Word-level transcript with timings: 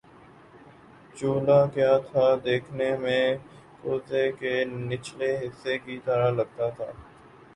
چولہا 1.17 1.59
کیا 1.73 1.91
تھا 2.07 2.23
دیکھنے 2.45 2.89
میں 3.03 3.23
کوزے 3.81 4.25
کے 4.39 4.53
نچلے 4.87 5.31
حصے 5.37 5.77
کی 5.85 5.99
طرح 6.05 6.29
لگتا 6.31 6.69
تھا 6.69 6.91